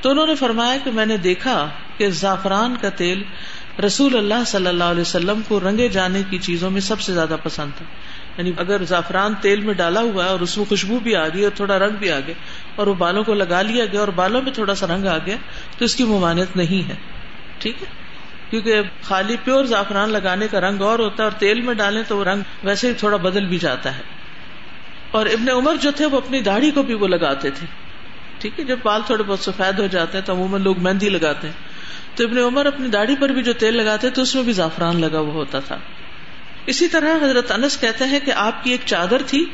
تو 0.00 0.10
انہوں 0.10 0.26
نے 0.26 0.34
فرمایا 0.34 0.76
کہ 0.84 0.90
میں 0.90 1.06
نے 1.06 1.16
دیکھا 1.16 1.68
کہ 1.96 2.10
زعفران 2.10 2.74
کا 2.80 2.88
تیل 2.88 3.22
رسول 3.86 4.16
اللہ 4.16 4.44
صلی 4.46 4.66
اللہ 4.66 4.84
علیہ 4.84 5.00
وسلم 5.00 5.40
کو 5.48 5.60
رنگے 5.60 5.88
جانے 5.88 6.22
کی 6.30 6.38
چیزوں 6.38 6.70
میں 6.70 6.80
سب 6.80 7.00
سے 7.00 7.12
زیادہ 7.12 7.36
پسند 7.42 7.70
تھا۔ 7.78 7.84
یعنی 8.38 8.52
اگر 8.56 8.84
زعفران 8.84 9.34
تیل 9.40 9.60
میں 9.60 9.74
ڈالا 9.74 10.00
ہوا 10.00 10.24
ہے 10.24 10.28
اور 10.28 10.40
اس 10.40 10.56
میں 10.56 10.64
خوشبو 10.64 10.98
بھی 10.98 11.16
آ 11.16 11.28
گئی 11.28 11.42
اور 11.42 11.52
تھوڑا 11.56 11.78
رنگ 11.78 11.96
بھی 11.96 12.10
آ 12.10 12.20
گیا 12.26 12.34
اور 12.74 12.86
وہ 12.86 12.94
بالوں 12.94 13.24
کو 13.24 13.34
لگا 13.34 13.62
لیا 13.62 13.84
گیا 13.86 14.00
اور 14.00 14.08
بالوں 14.08 14.42
میں 14.42 14.52
تھوڑا 14.52 14.74
سا 14.74 14.86
رنگ 14.86 15.06
آ 15.06 15.18
گیا، 15.18 15.36
تو 15.78 15.84
اس 15.84 15.94
کی 15.94 16.04
ممانت 16.04 16.56
نہیں 16.56 16.88
ہے۔ 16.88 16.94
ٹھیک 17.58 17.82
ہے؟ 17.82 17.86
کیونکہ 18.50 18.82
خالی 19.02 19.36
پیور 19.44 19.64
زعفران 19.64 20.10
لگانے 20.10 20.48
کا 20.48 20.60
رنگ 20.60 20.80
اور 20.80 20.98
ہوتا 20.98 21.22
ہے 21.22 21.28
اور 21.28 21.38
تیل 21.38 21.60
میں 21.60 21.74
ڈالیں 21.74 22.02
تو 22.08 22.16
وہ 22.18 22.24
رنگ 22.24 22.42
ویسے 22.62 22.88
ہی 22.88 22.94
تھوڑا 22.94 23.16
بدل 23.16 23.46
بھی 23.46 23.58
جاتا 23.58 23.96
ہے۔ 23.96 24.02
اور 25.10 25.26
ابن 25.26 25.50
عمر 25.50 25.76
جو 25.76 25.90
تھے 25.96 26.06
وہ 26.06 26.16
اپنی 26.16 26.40
داڑھی 26.40 26.70
کو 26.70 26.82
بھی 26.82 26.94
وہ 26.94 27.08
لگاتے 27.08 27.50
تھے۔ 27.50 27.66
ٹھیک 28.38 28.60
ہے؟ 28.60 28.64
جب 28.64 28.78
بال 28.82 29.00
تھوڑے 29.06 29.22
بہت 29.22 29.40
سفید 29.40 29.78
ہو 29.78 29.86
جاتے 29.86 30.18
ہیں 30.18 30.24
تو 30.24 30.32
عموماً 30.32 30.62
لوگ 30.62 30.78
مہندی 30.78 31.08
لگاتے 31.08 31.46
ہیں۔ 31.46 31.54
تو 32.14 32.24
ابن 32.24 32.38
عمر 32.38 32.66
اپنی 32.66 32.88
داڑھی 32.88 33.16
پر 33.20 33.28
بھی 33.28 33.42
جو 33.42 33.52
تیل 33.52 33.76
لگاتے 33.76 34.10
تو 34.10 34.22
اس 34.22 34.34
میں 34.34 34.42
بھی 34.42 34.52
زعفران 34.52 35.00
لگا 35.00 35.18
ہوا 35.18 35.32
ہوتا 35.32 35.60
تھا۔ 35.60 35.78
اسی 36.66 36.88
طرح 36.88 37.24
حضرت 37.24 37.50
انس 37.50 37.80
کہتے 37.80 38.04
ہیں 38.04 38.20
کہ 38.20 38.30
آپ 38.30 38.64
کی 38.64 38.70
ایک 38.70 38.80
چادر 38.84 39.22
تھی، 39.26 39.46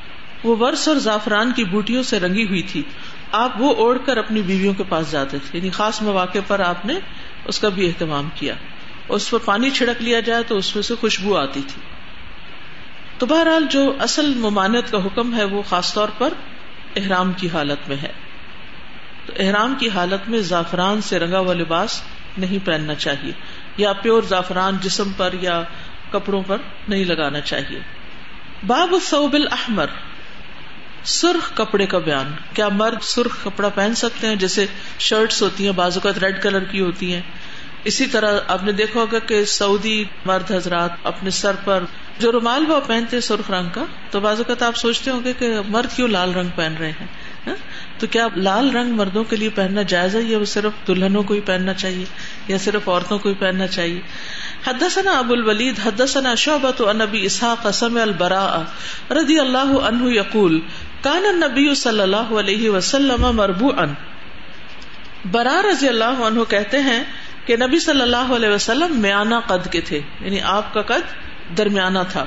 وہ 0.44 0.56
ورس 0.60 0.88
اور 0.88 0.96
زعفران 0.96 1.52
کی 1.52 1.64
بوٹیوں 1.64 2.02
سے 2.02 2.20
رنگی 2.20 2.48
ہوئی 2.48 2.62
تھی۔ 2.62 2.82
آپ 3.32 3.50
وہ 3.58 3.74
اوڑھ 3.74 3.98
کر 4.06 4.16
اپنی 4.16 4.42
بیویوں 4.42 4.74
کے 4.74 4.82
پاس 4.88 5.10
جاتے 5.10 5.38
تھے 5.38 5.58
یعنی 5.58 5.70
خاص 5.70 6.02
مواقع 6.02 6.38
پر 6.46 6.60
آپ 6.60 6.86
نے 6.86 6.94
اس 7.44 7.58
کا 7.58 7.68
بھی 7.68 7.86
اہتمام 7.86 8.28
کیا۔ 8.34 8.54
اس 9.08 9.30
پر 9.30 9.38
پانی 9.38 9.70
چھڑک 9.70 10.02
لیا 10.02 10.20
جائے 10.20 10.42
تو 10.42 10.56
اس 10.56 10.74
میں 10.74 10.82
سے 10.82 10.94
خوشبو 11.00 11.36
آتی 11.36 11.60
تھی۔ 11.66 11.82
تو 13.18 13.26
بہرحال 13.26 13.66
جو 13.70 13.94
اصل 13.98 14.34
ممانت 14.34 14.90
کا 14.90 14.98
حکم 14.98 15.36
ہے، 15.36 15.44
وہ 15.44 15.62
خاص 15.68 15.94
طور 15.94 16.08
پر 16.18 16.32
احرام 16.96 17.32
کی 17.32 17.48
حالت 17.54 17.88
میں 17.88 17.96
ہے۔ 18.02 18.12
تو 19.26 19.32
احرام 19.36 19.74
کی 19.78 19.88
حالت 19.88 20.28
میں 20.28 20.38
زعفران 20.38 21.00
سے 21.00 21.18
رنگا 21.18 21.38
ہوا 21.38 21.54
لباس 21.54 22.02
نہیں 22.38 22.66
پہننا 22.66 22.94
چاہیے۔ 22.94 23.32
یا 23.76 23.92
پیور 23.92 24.22
زعفران 24.22 24.76
جسم 24.80 25.12
پر 25.16 25.34
یا 25.40 25.62
کپڑوں 26.10 26.42
پر 26.46 26.56
نہیں 26.88 27.04
لگانا 27.04 27.40
چاہیے۔ 27.40 27.80
باب 28.66 28.94
الثوب 28.94 29.34
الاحمر، 29.34 29.86
سرخ 31.04 31.56
کپڑے 31.56 31.86
کا 31.86 31.98
بیان۔ 31.98 32.32
کیا 32.54 32.68
مرد 32.68 33.02
سرخ 33.02 33.44
کپڑا 33.44 33.68
پہن 33.68 33.94
سکتے 33.94 34.26
ہیں؟ 34.26 34.36
جیسے 34.36 34.66
شرٹس 34.98 35.42
ہوتی 35.42 35.64
ہیں 35.64 35.72
بعض 35.72 35.96
اوقات 35.96 36.18
ریڈ 36.18 36.42
کلر 36.42 36.64
کی 36.64 36.80
ہوتی 36.80 37.14
ہیں۔ 37.14 37.22
اسی 37.84 38.06
طرح 38.06 38.40
آپ 38.48 38.62
نے 38.62 38.72
دیکھا 38.72 39.00
ہوگا 39.00 39.18
کہ 39.18 39.44
سعودی 39.44 40.04
مرد 40.24 40.50
حضرات 40.50 40.90
اپنے 41.04 41.30
سر 41.30 41.56
پر، 41.64 41.84
جو 42.18 42.32
رومال 42.32 42.64
وہ 42.68 42.80
پہنتے 42.86 43.20
سرخ 43.20 43.50
رنگ 43.50 43.68
کا، 43.74 43.84
تو 44.10 44.20
بعض 44.20 44.36
اوقات 44.36 44.62
آپ 44.62 44.76
سوچتے 44.76 45.10
ہوں 45.10 45.24
گے 45.24 45.32
کہ 45.32 45.54
مرد 45.68 45.96
کیوں 45.96 46.08
لال 46.08 46.32
رنگ 46.34 46.48
پہن 46.54 46.74
رہے 46.78 46.90
ہیں؟ 46.90 47.06
تو 47.98 48.06
کیا 48.06 48.28
لال 48.36 48.76
رنگ 48.76 48.92
مردوں 48.92 49.24
کے 49.24 49.36
لیے 49.36 49.48
پہننا 49.48 49.82
جائز 49.82 50.16
ہے 50.16 50.22
یا 50.22 50.38
وہ 50.38 50.44
صرف 50.44 50.72
دلہنوں 50.88 51.22
کو 51.22 51.34
ہی 51.34 51.40
پہننا 51.40 51.72
چاہیے 51.72 52.04
یا 52.48 52.58
صرف 52.58 52.88
عورتوں 52.88 53.18
کو 53.18 53.28
ہی 53.28 53.34
پہننا 53.34 53.66
چاہیے؟ 53.66 54.00
حدثنا 54.66 55.18
ابو 55.18 55.32
الولید، 55.32 55.74
حدثنا 55.86 56.34
شعبۃ 56.34 56.82
عن 56.90 57.00
ابي 57.00 57.24
اسحاق 57.26 57.70
سمع 57.70 58.00
البراء 58.00 58.58
رضی 59.12 59.38
اللہ 59.38 59.78
عنہ 59.84 60.10
یقول، 60.10 60.60
کان 61.02 61.26
النبی 61.28 61.74
صلی 61.74 62.00
اللہ 62.00 62.38
علیہ 62.38 62.70
وسلم 62.70 63.22
مربوعا. 63.22 63.84
برا 65.30 65.62
رضی 65.70 65.88
اللہ 65.88 66.04
عنہ 66.04 66.40
کہتے 66.48 66.80
ہیں 66.80 67.04
کہ 67.46 67.56
نبی 67.56 67.78
صلی 67.78 68.00
اللہ 68.00 68.34
علیہ 68.36 68.48
وسلم 68.48 69.00
میانہ 69.00 69.34
قد 69.46 69.72
کے 69.72 69.80
تھے 69.80 70.00
یعنی 70.20 70.40
آپ 70.40 70.74
کا 70.74 70.82
قد 70.82 71.30
درمیانہ 71.58 71.98
تھا۔ 72.08 72.24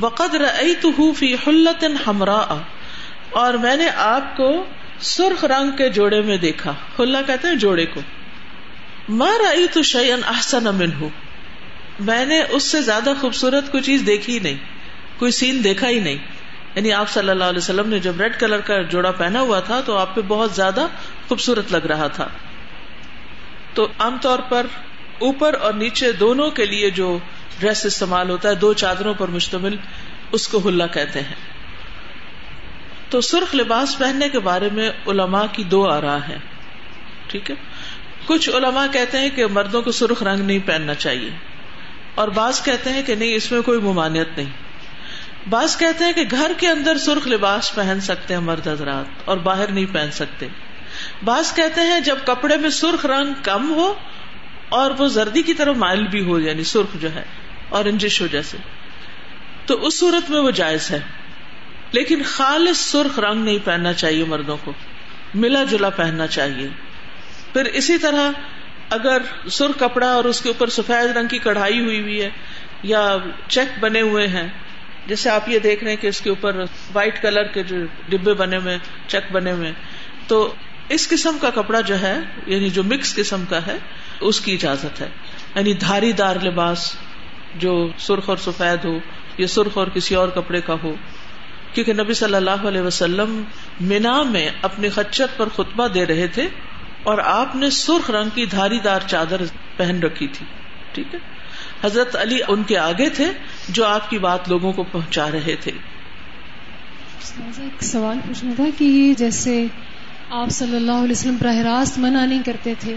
وقد 0.00 0.34
رأيته 0.34 1.10
في 1.16 1.34
حلة 1.34 1.96
حمراء۔ 2.06 2.77
اور 3.30 3.54
میں 3.54 3.76
نے 3.76 3.88
آپ 3.88 4.36
کو 4.36 4.64
سرخ 5.00 5.44
رنگ 5.44 5.70
کے 5.70 5.88
جوڑے 5.88 6.22
میں 6.22 6.36
دیکھا۔ 6.36 6.74
حلہ 6.98 7.18
کہتے 7.26 7.48
ہیں 7.48 7.54
جوڑے 7.54 7.86
کو۔ 7.86 8.00
ما 9.08 9.30
رأيت 9.40 9.78
شيئا 9.84 10.16
احسن 10.26 10.64
منه 10.64 11.06
میں 12.00 12.26
نے 12.26 12.42
اس 12.48 12.62
سے 12.62 12.82
زیادہ 12.82 13.12
خوبصورت 13.20 13.72
کوئی 13.72 13.82
چیز 13.82 14.02
دیکھی 14.06 14.34
ہی 14.34 14.38
نہیں۔ 14.38 14.56
کوئی 15.18 15.32
سین 15.32 15.64
دیکھا 15.64 15.88
ہی 15.88 16.00
نہیں۔ 16.00 16.16
یعنی 16.74 16.92
آپ 16.92 17.10
صلی 17.10 17.30
اللہ 17.30 17.44
علیہ 17.44 17.58
وسلم 17.58 17.88
نے 17.88 17.98
جب 17.98 18.20
ریڈ 18.20 18.40
کلر 18.40 18.60
کا 18.60 18.82
جوڑا 18.82 19.10
پہنا 19.10 19.40
ہوا 19.40 19.60
تھا 19.60 19.80
تو 19.80 19.96
آپ 19.96 20.14
پہ 20.14 20.20
بہت 20.20 20.52
زیادہ 20.52 20.86
خوبصورت 21.28 21.72
لگ 21.72 21.86
رہا 21.86 22.06
تھا۔ 22.06 22.28
تو 23.74 23.88
عام 23.98 24.16
طور 24.22 24.38
پر 24.38 24.66
اوپر 25.18 25.54
اور 25.60 25.72
نیچے 25.72 26.12
دونوں 26.12 26.50
کے 26.50 26.66
لیے 26.66 26.90
جو 26.90 27.18
ڈریس 27.60 27.86
استعمال 27.86 28.30
ہوتا 28.30 28.48
ہے، 28.48 28.54
دو 28.54 28.72
چادروں 28.72 29.14
پر 29.14 29.28
مشتمل 29.28 29.76
اس 30.32 30.48
کو 30.48 30.68
ہلا 30.68 30.86
کہتے 30.86 31.20
ہیں۔ 31.20 31.47
تو 33.10 33.20
سرخ 33.20 33.54
لباس 33.54 33.96
پہننے 33.98 34.28
کے 34.28 34.38
بارے 34.40 34.68
میں 34.72 34.90
علماء 35.06 35.44
کی 35.52 35.64
دو 35.64 35.84
آرا 35.90 36.16
ہے 36.28 36.36
ٹھیک 37.28 37.50
ہے؟ 37.50 37.56
کچھ 38.26 38.48
علماء 38.50 38.86
کہتے 38.92 39.18
ہیں 39.18 39.30
کہ 39.30 39.46
مردوں 39.48 39.82
کو 39.82 39.92
سرخ 39.92 40.22
رنگ 40.22 40.44
نہیں 40.46 40.58
پہننا 40.66 40.94
چاہیے، 40.96 41.30
اور 42.14 42.28
بعض 42.34 42.62
کہتے 42.62 42.90
ہیں 42.90 43.02
کہ 43.02 43.14
نہیں، 43.14 43.34
اس 43.34 43.50
میں 43.52 43.60
کوئی 43.62 43.80
ممانعت 43.80 44.36
نہیں۔ 44.36 44.50
بعض 45.48 45.76
کہتے 45.76 46.04
ہیں 46.04 46.12
کہ 46.12 46.24
گھر 46.30 46.52
کے 46.56 46.68
اندر 46.68 46.98
سرخ 46.98 47.26
لباس 47.28 47.74
پہن 47.74 48.00
سکتے 48.00 48.34
ہیں 48.34 48.40
مرد 48.42 48.66
حضرات، 48.68 49.28
اور 49.28 49.36
باہر 49.42 49.70
نہیں 49.70 49.86
پہن 49.92 50.10
سکتے۔ 50.12 50.48
بعض 51.24 51.52
کہتے 51.54 51.80
ہیں 51.80 52.00
جب 52.00 52.18
کپڑے 52.24 52.56
میں 52.56 52.70
سرخ 52.74 53.06
رنگ 53.06 53.32
کم 53.42 53.70
ہو، 53.70 53.92
اور 54.70 54.90
وہ 54.98 55.06
زردی 55.08 55.42
کی 55.42 55.54
طرف 55.54 55.76
مائل 55.76 56.06
بھی 56.06 56.24
ہو 56.24 56.38
یعنی 56.40 56.64
سرخ 56.64 56.96
جو 57.00 57.14
ہے 57.14 57.22
اور 57.68 57.84
انجش 57.84 58.20
ہو 58.20 58.26
جیسے، 58.26 58.58
تو 59.66 59.74
اس 59.86 59.98
صورت 60.00 60.30
میں 60.30 60.40
وہ 60.40 60.50
جائز 60.50 60.90
ہے۔ 60.90 61.00
لیکن 61.92 62.22
خالص 62.24 62.78
سرخ 62.78 63.18
رنگ 63.18 63.44
نہیں 63.44 63.58
پہننا 63.64 63.92
چاہیے 63.92 64.24
مردوں 64.24 64.56
کو، 64.64 64.72
ملا 65.34 65.64
جلا 65.64 65.90
پہننا 65.90 66.26
چاہیے۔ 66.26 66.68
پھر 67.52 67.64
اسی 67.64 67.98
طرح 67.98 68.30
اگر 68.90 69.22
سرخ 69.50 69.80
کپڑا 69.80 70.06
اور 70.06 70.24
اس 70.24 70.40
کے 70.40 70.48
اوپر 70.48 70.68
سفید 70.68 71.16
رنگ 71.16 71.28
کی 71.28 71.38
کڑھائی 71.38 71.80
ہوئی 71.80 72.00
ہوئی 72.00 72.22
ہے 72.22 72.30
یا 72.82 73.16
چیک 73.48 73.78
بنے 73.80 74.00
ہوئے 74.00 74.26
ہیں، 74.26 74.48
جیسے 75.06 75.30
آپ 75.30 75.48
یہ 75.48 75.58
دیکھ 75.58 75.84
رہے 75.84 75.92
ہیں 75.92 76.02
کہ 76.02 76.06
اس 76.06 76.20
کے 76.20 76.30
اوپر 76.30 76.64
وائٹ 76.92 77.22
کلر 77.22 77.44
کے 77.44 77.62
جو 77.62 77.76
ڈبے 78.08 78.34
بنے 78.34 78.56
ہوئے 78.56 78.78
چیک 79.06 79.32
بنے 79.32 79.52
ہوئے 79.52 79.72
تو 80.26 80.54
اس 80.88 81.08
قسم 81.08 81.36
کا 81.40 81.50
کپڑا 81.50 81.80
جو 81.80 82.00
ہے 82.00 82.18
یعنی 82.46 82.70
جو 82.70 82.84
مکس 82.84 83.14
قسم 83.14 83.44
کا 83.44 83.66
ہے، 83.66 83.76
اس 84.20 84.40
کی 84.40 84.54
اجازت 84.54 85.00
ہے۔ 85.00 85.08
یعنی 85.54 85.72
دھاری 85.72 86.12
دار 86.12 86.36
لباس 86.42 86.96
جو 87.54 87.88
سرخ 87.98 88.28
اور 88.28 88.36
سفید 88.36 88.84
ہو 88.84 88.98
یا 89.38 89.46
سرخ 89.46 89.78
اور 89.78 89.86
کسی 89.86 90.14
اور 90.14 90.28
کپڑے 90.28 90.60
کا 90.60 90.74
ہو۔ 90.82 90.94
کیونکہ 91.74 91.92
نبی 91.92 92.14
صلی 92.14 92.34
اللہ 92.34 92.66
علیہ 92.66 92.80
وسلم 92.80 93.42
مینا 93.80 94.22
میں 94.22 94.50
اپنے 94.62 94.88
خچت 94.88 95.36
پر 95.36 95.48
خطبہ 95.48 95.88
دے 95.88 96.06
رہے 96.06 96.26
تھے 96.26 96.48
اور 97.02 97.18
آپ 97.18 97.56
نے 97.56 97.70
سرخ 97.70 98.10
رنگ 98.10 98.30
کی 98.34 98.46
دھاری 98.46 98.78
دار 98.78 99.00
چادر 99.06 99.42
پہن 99.76 100.00
رکھی 100.02 100.26
تھی، 100.26 100.46
ٹھیک 100.92 101.14
ہے؟ 101.14 101.18
حضرت 101.84 102.16
علی 102.16 102.38
ان 102.48 102.62
کے 102.62 102.78
آگے 102.78 103.10
تھے 103.10 103.30
جو 103.68 103.84
آپ 103.84 104.10
کی 104.10 104.18
بات 104.18 104.48
لوگوں 104.48 104.72
کو 104.72 104.82
پہنچا 104.82 105.30
رہے 105.30 105.56
تھے۔ 105.60 105.72
ایک 107.58 107.84
سوال 107.84 108.18
پوچھنا 108.26 108.52
تھا 108.56 108.64
کہ 108.78 109.14
جیسے 109.18 109.66
آپ 110.30 110.50
صلی 110.50 110.76
اللہ 110.76 110.92
علیہ 110.92 111.12
وسلم 111.12 111.36
براہ 111.38 111.56
راست 111.56 111.98
منع 111.98 112.24
نہیں 112.24 112.42
کرتے 112.42 112.74
تھے 112.80 112.96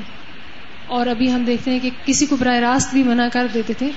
اور 0.87 1.07
ابھی 1.07 1.33
ہم 1.33 1.43
دیکھتے 1.43 1.71
ہیں 1.71 1.79
کہ 1.79 1.89
کسی 2.05 2.25
کو 2.25 2.35
براہ 2.35 2.59
راست 2.59 2.93
بھی 2.93 3.03
منع 3.03 3.27
کر 3.33 3.47
دیتے 3.53 3.73
تھے 3.73 3.91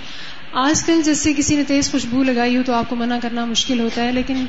آج 0.55 0.85
کل 0.85 1.03
جیسے 1.03 1.33
کسی 1.33 1.57
نے 1.57 1.65
تیز 1.65 1.91
خوشبو 1.91 2.23
لگائی 2.23 2.57
ہو 2.57 2.63
تو 2.67 2.75
آپ 2.75 2.89
کو 2.89 2.97
منع 2.97 3.19
کرنا 3.23 3.45
مشکل 3.45 3.81
ہوتا 3.81 4.05
ہے 4.05 4.13
لیکن 4.13 4.47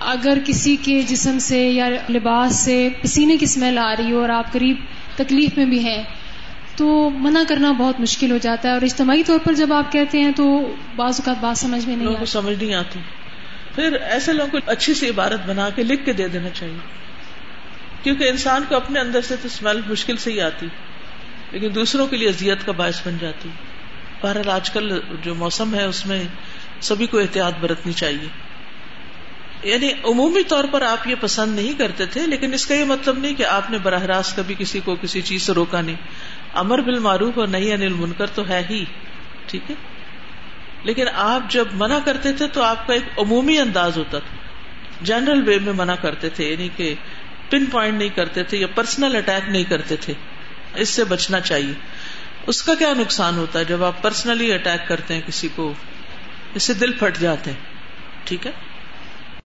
اگر 0.00 0.38
کسی 0.44 0.76
کے 0.76 1.02
جسم 1.02 1.38
سے 1.38 1.68
یا 1.68 1.88
لباس 1.88 2.54
سے 2.54 2.88
پسینے 3.02 3.36
کی 3.36 3.44
اسمیل 3.44 3.78
آ 3.78 3.94
رہی 3.96 4.12
ہو 4.12 4.20
اور 4.20 4.28
آپ 4.28 4.52
قریب 4.52 4.76
تکلیف 5.16 5.56
میں 5.56 5.66
بھی 5.66 5.84
ہیں 5.84 6.02
تو 6.76 7.10
منع 7.10 7.42
کرنا 7.48 7.72
بہت 7.72 8.00
مشکل 8.00 8.30
ہو 8.30 8.38
جاتا 8.38 8.68
ہے۔ 8.68 8.72
اور 8.74 8.82
اجتماعی 8.82 9.22
طور 9.22 9.38
پر 9.38 9.52
جب 9.52 9.72
آپ 9.72 9.92
کہتے 9.92 10.20
ہیں 10.20 10.32
تو 10.32 10.74
بعض 10.96 11.20
اوقات 11.20 11.36
بات 11.40 11.58
سمجھ 11.58 11.88
میں 11.88 11.96
نہیں 11.96 12.14
کو 12.14 12.24
سمجھ 12.24 12.64
نہیں 12.64 12.74
آتی۔ 12.74 13.00
پھر 13.74 13.92
ایسے 13.92 14.32
لوگوں 14.32 14.60
کو 14.60 14.70
اچھی 14.70 14.94
سی 14.94 15.08
عبارت 15.08 15.40
بنا 15.46 15.70
کے 15.70 15.82
لکھ 15.82 16.06
کے 16.06 16.12
دے 16.12 16.28
دینا 16.28 16.48
چاہیے۔ 16.50 16.78
کیونکہ 18.02 18.28
انسان 18.28 18.64
کو 18.68 18.76
اپنے 18.76 19.00
اندر 19.00 19.20
سے 19.20 19.36
تو 19.36 19.46
اسمیل 19.46 19.80
مشکل 19.86 20.16
سے 20.16 20.32
ہی 20.32 20.40
آتی 20.40 20.66
لیکن 21.52 21.74
دوسروں 21.74 22.06
کے 22.06 22.16
لیے 22.16 22.28
اذیت 22.28 22.66
کا 22.66 22.72
باعث 22.72 23.06
بن 23.06 23.16
جاتی۔ 23.20 23.48
بہرحال 24.22 24.50
آج 24.50 24.70
کل 24.70 25.00
جو 25.22 25.34
موسم 25.34 25.74
ہے، 25.74 25.84
اس 25.84 26.06
میں 26.06 26.24
سبھی 26.80 27.06
کو 27.06 27.18
احتیاط 27.18 27.54
برتنی 27.60 27.92
چاہیے۔ 27.92 28.28
یعنی 29.62 29.88
عمومی 30.04 30.42
طور 30.42 30.64
پر 30.72 30.82
آپ 30.82 31.06
یہ 31.06 31.14
پسند 31.20 31.56
نہیں 31.56 31.78
کرتے 31.78 32.06
تھے، 32.06 32.26
لیکن 32.26 32.54
اس 32.54 32.66
کا 32.66 32.74
یہ 32.74 32.84
مطلب 32.84 33.18
نہیں 33.18 33.34
کہ 33.34 33.46
آپ 33.46 33.70
نے 33.70 33.78
براہ 33.78 34.02
راست 34.02 34.36
کبھی 34.36 34.54
کسی 34.58 34.80
کو 34.84 34.96
کسی 35.00 35.22
چیز 35.22 35.42
سے 35.42 35.52
روکا 35.52 35.80
نہیں۔ 35.80 35.96
امر 36.54 36.78
بل 36.78 36.98
معروف 36.98 37.38
اور 37.38 37.46
نہیں 37.46 37.72
انل 37.72 37.92
منکر 37.92 38.26
تو 38.26 38.48
ہے 38.48 38.62
ہی، 38.70 38.84
ٹھیک 39.46 39.70
ہے؟ 39.70 39.74
لیکن 40.84 41.04
آپ 41.14 41.50
جب 41.50 41.64
منع 41.72 41.98
کرتے 42.04 42.32
تھے 42.32 42.48
تو 42.48 42.62
آپ 42.62 42.86
کا 42.86 42.94
ایک 42.94 43.18
عمومی 43.18 43.58
انداز 43.58 43.96
ہوتا 43.96 44.18
تھا۔ 44.18 44.36
جنرل 45.02 45.48
وے 45.48 45.58
میں 45.58 45.72
منع 45.72 45.94
کرتے 45.94 46.28
تھے 46.28 46.52
یعنی 46.52 46.68
کہ 46.76 46.94
پن 47.50 47.66
پوائنٹ 47.66 47.98
نہیں 47.98 48.08
کرتے 48.08 48.42
تھے 48.42 48.58
یا 48.58 48.66
پرسنل 48.66 49.16
اٹیک 49.16 49.48
نہیں 49.48 49.64
کرتے 49.64 49.96
تھے۔ 49.96 50.14
اس 50.74 50.88
سے 50.88 51.04
بچنا 51.04 51.40
چاہیے۔ 51.40 51.72
اس 52.46 52.62
کا 52.62 52.74
کیا 52.74 52.94
نقصان 52.94 53.36
ہوتا 53.36 53.58
ہے 53.58 53.64
جب 53.64 53.84
آپ 53.84 54.02
پرسنلی 54.02 54.52
اٹیک 54.52 54.88
کرتے 54.88 55.14
ہیں 55.14 55.20
کسی 55.26 55.48
کو؟ 55.54 55.74
اس 56.54 56.66
سے 56.66 56.74
دل 56.74 56.92
پھٹ 56.92 57.18
جاتے 57.18 57.50
ہیں. 57.50 57.58
ٹھیک 58.24 58.46
ہے؟ 58.46 58.52